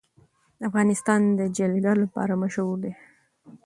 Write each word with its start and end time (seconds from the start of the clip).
افغانستان 0.67 1.21
د 1.39 1.41
جلګه 1.57 1.93
لپاره 2.01 2.33
مشهور 2.43 2.77
دی. 2.83 2.93